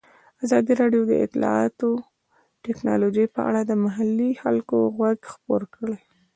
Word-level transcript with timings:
ازادي 0.43 0.73
راډیو 0.81 1.03
د 1.07 1.13
اطلاعاتی 1.25 1.91
تکنالوژي 2.65 3.25
په 3.35 3.39
اړه 3.49 3.61
د 3.65 3.71
محلي 3.83 4.31
خلکو 4.43 4.77
غږ 4.97 5.19
خپور 5.33 5.61
کړی. 5.75 5.97